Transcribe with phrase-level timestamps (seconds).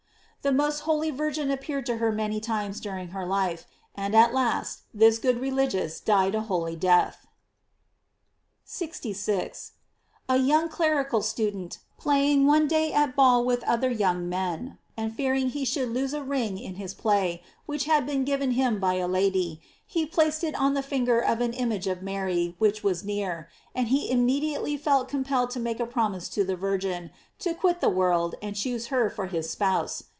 [0.43, 4.79] The most holy Virgin appeared to her many times during her life, and at last
[4.91, 7.19] this good religious died a holy death.
[7.21, 7.27] f
[8.65, 9.73] 66.—
[10.29, 15.49] A young clerical student playing one day at ball with other young men, and fearing
[15.49, 19.07] he should lose a ring in his play, which had been given him by a
[19.07, 23.47] lady, he placed it on the finger of an image of Mary which was near;
[23.75, 27.89] and he immediately felt impelled to make a promise to the Virgin to quit the
[27.89, 30.05] world and choose her for his spouse.